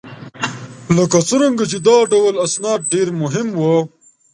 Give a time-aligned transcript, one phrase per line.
[0.95, 3.77] لکه څرنګه چې دا ډول اسناد ډېر مهم وه